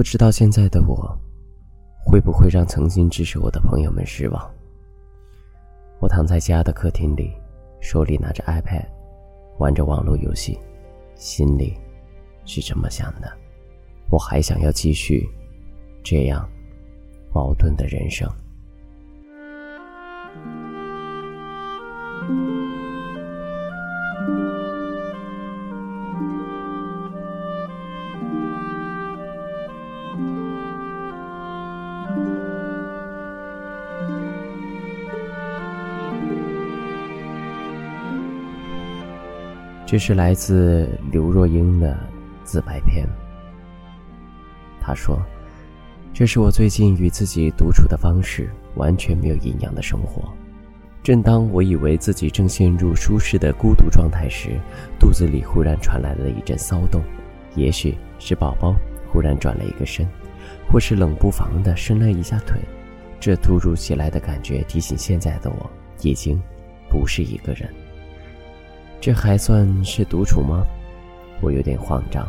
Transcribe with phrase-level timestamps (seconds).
[0.00, 1.14] 不知道现在的我，
[2.02, 4.50] 会不会让曾经支持我的朋友们失望？
[5.98, 7.34] 我躺在家的客厅里，
[7.82, 8.86] 手里拿着 iPad，
[9.58, 10.58] 玩着网络游戏，
[11.16, 11.78] 心里
[12.46, 13.30] 是这么想的：
[14.10, 15.28] 我还想要继续
[16.02, 16.48] 这样
[17.34, 18.26] 矛盾的人生。
[39.90, 41.98] 这是来自刘若英的
[42.44, 43.04] 自白篇。
[44.80, 45.20] 她说
[46.14, 50.32] ：“这是我最近与自己独处的方式，完全没有营养的生活。
[51.02, 54.50] 正当我以为自己正陷入舒适的孤独状态时，
[54.96, 57.02] 肚子里忽然传来了一阵骚动，
[57.56, 58.76] 也许是宝宝
[59.10, 60.06] 忽然转了一个身，
[60.70, 62.60] 或是冷不防的伸了一下腿。
[63.18, 65.68] 这突如其来的感觉提醒现在的我，
[66.00, 66.40] 已经
[66.88, 67.68] 不是一个人。”
[69.00, 70.62] 这还算是独处吗？
[71.40, 72.28] 我有点慌张。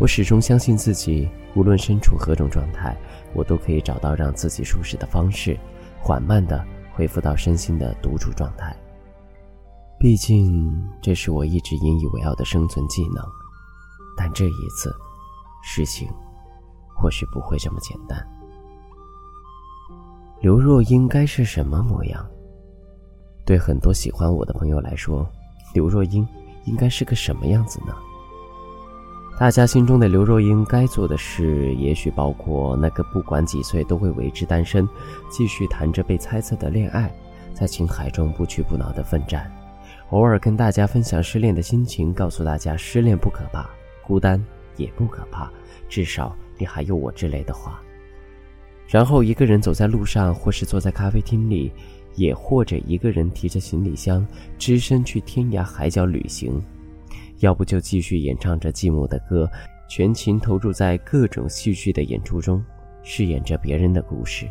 [0.00, 2.96] 我始终相信自己，无论身处何种状态，
[3.34, 5.56] 我都可以找到让自己舒适的方式，
[6.00, 8.74] 缓慢的恢复到身心的独处状态。
[9.98, 13.24] 毕竟，这是我一直引以为傲的生存技能。
[14.16, 14.92] 但这一次，
[15.62, 16.08] 事情
[16.96, 18.26] 或许不会这么简单。
[20.40, 22.26] 刘若英该是什么模样？
[23.44, 25.30] 对很多喜欢我的朋友来说。
[25.72, 26.26] 刘若英
[26.64, 27.94] 应该是个什么样子呢？
[29.38, 34.86] 大家心中的刘若英该做的事，也许包括那个不管几岁都会维持单身，
[35.30, 37.10] 继续谈着被猜测的恋爱，
[37.54, 39.50] 在情海中不屈不挠的奋战，
[40.10, 43.70] 偶尔跟大家分享失恋的心情，告诉大家失恋不可怕，
[44.06, 44.44] 孤单
[44.76, 45.50] 也不可怕，
[45.88, 47.80] 至少你还有我之类的话。
[48.86, 51.72] 然后一个人走在路上，或是坐在咖啡厅里。
[52.16, 54.26] 也或者一个人提着行李箱，
[54.58, 56.60] 只身去天涯海角旅行，
[57.38, 59.50] 要不就继续演唱着寂寞的歌，
[59.88, 62.64] 全情投入在各种戏剧的演出中，
[63.02, 64.48] 饰演着别人的故事。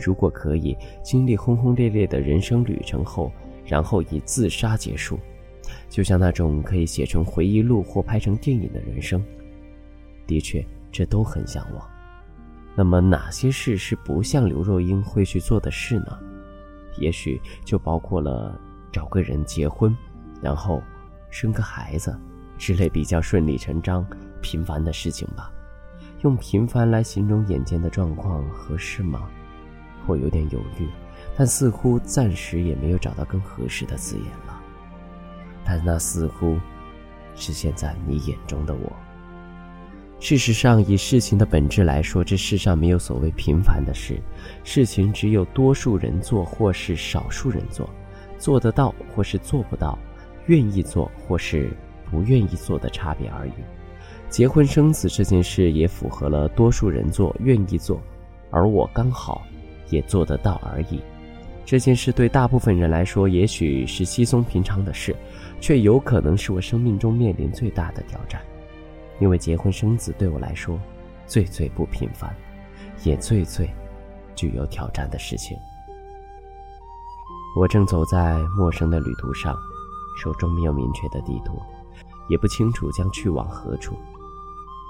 [0.00, 3.32] 如果可以经历轰轰烈烈的人生旅程后，
[3.64, 5.18] 然后以自杀结束，
[5.88, 9.22] 就像那种可以写成回忆录或拍成电影的人生，
[10.26, 11.88] 的确，这都很向往。
[12.76, 16.18] 那么，哪些事是不像刘若英会去做的事呢？
[17.00, 18.58] 也许就包括了
[18.92, 19.96] 找个人结婚，
[20.40, 20.82] 然后
[21.30, 22.18] 生个孩子
[22.56, 24.06] 之类比较顺理成章、
[24.40, 25.50] 平凡的事情吧。
[26.22, 29.28] 用平凡来形容眼前的状况合适吗？
[30.06, 30.88] 我有点犹豫，
[31.36, 34.60] 但似乎暂时也没有找到更合适的字眼了。
[35.64, 36.58] 但那似乎
[37.34, 38.92] 是现在你眼中的我。
[40.20, 44.20] 事实上，以事情的本质来说，这世上没有所谓平凡的事，
[44.64, 47.88] 事情只有多数人做或是少数人做，
[48.36, 49.96] 做得到或是做不到，
[50.46, 51.70] 愿意做或是
[52.10, 53.52] 不愿意做的差别而已。
[54.28, 58.02] 结婚生子这件事也符合了多数人做、愿意做，
[58.50, 59.46] 而我刚好
[59.88, 61.00] 也做得到而已。
[61.64, 65.14] 这件事对大部分人来说也许是稀松平常的事，
[65.60, 68.42] 却有可能是我生命中面临最大的挑战。
[69.20, 70.78] 因为结婚生子对我来说，
[71.26, 72.34] 最最不平凡，
[73.04, 73.68] 也最最
[74.34, 75.56] 具有挑战的事情。
[77.58, 79.56] 我正走在陌生的旅途上，
[80.22, 81.60] 手中没有明确的地图，
[82.28, 83.96] 也不清楚将去往何处。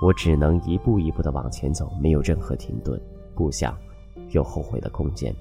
[0.03, 3.01] 我只能一步一步的往前走，没有任何停顿，
[3.35, 3.77] 不想
[4.31, 5.35] 有后悔的空间。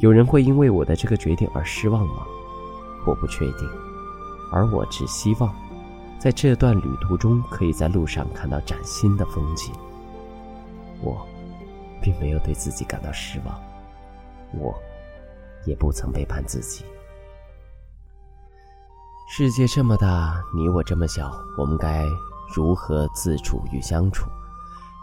[0.00, 2.26] 有人会因为我的这个决定而失望吗？
[3.06, 3.68] 我不确定，
[4.52, 5.52] 而我只希望。
[6.20, 9.72] 在这段旅途中，可以在路上看到崭新的风景。
[11.00, 11.26] 我，
[12.02, 13.58] 并没有对自己感到失望，
[14.52, 14.74] 我，
[15.64, 16.84] 也不曾背叛自己。
[19.30, 22.04] 世界这么大，你我这么小，我们该
[22.54, 24.28] 如何自处与相处？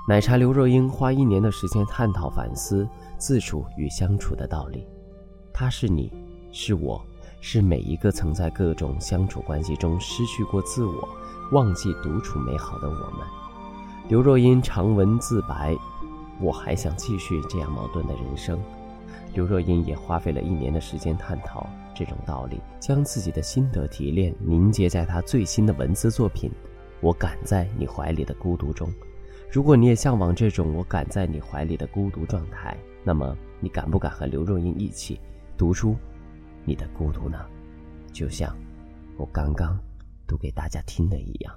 [0.07, 2.87] 奶茶刘若英花一年的时间探讨反思
[3.17, 4.87] 自处与相处的道理。
[5.51, 6.13] 他是你，
[6.51, 7.03] 是我。
[7.39, 11.07] 是每一个曾在各种相处关系中失去过自我、
[11.51, 13.27] 忘记独处美好的我们。
[14.09, 15.75] 刘若英长文自白
[16.41, 18.59] ：“我还想继续这样矛盾的人生。”
[19.33, 26.49] 刘若英也花费了一年的时间探讨这种道理，将自己的心得提炼凝结在她最新的文字作品
[27.01, 28.91] 《我敢在你怀里的孤独》中。
[29.51, 35.19] 如果你也向往这种“我敢在你怀里的孤独”状态，那么你敢不敢和刘若英一起
[35.57, 35.95] 读书？
[36.67, 37.39] 你的孤独呢？
[38.11, 38.53] 就像
[39.15, 39.79] 我刚刚
[40.27, 41.55] 读给大家听的一样。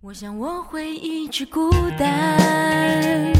[0.00, 3.30] 我想我会一直孤单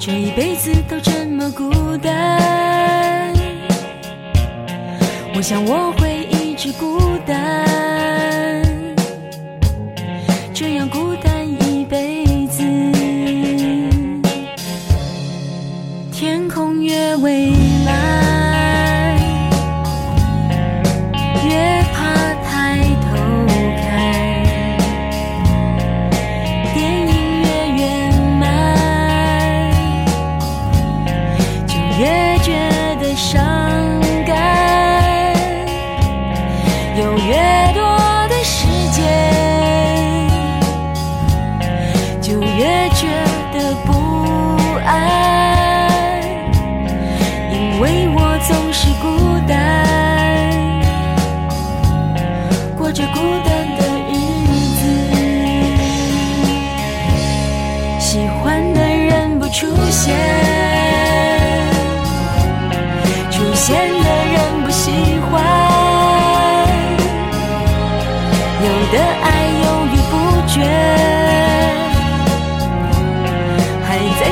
[0.00, 3.32] 这一辈子都这么孤单。
[5.36, 8.84] 我想我会一直孤单
[10.52, 12.64] 这样孤单一辈子。
[16.10, 17.52] 天空越蔚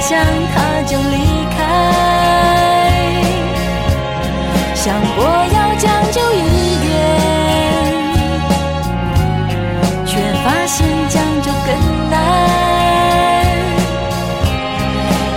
[0.09, 1.17] 想他就离
[1.55, 1.59] 开，
[4.75, 6.89] 想过要将就一点，
[10.07, 11.69] 却发现将就更
[12.09, 12.17] 难。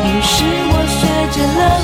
[0.05, 1.01] 于是我学
[1.33, 1.80] 着了。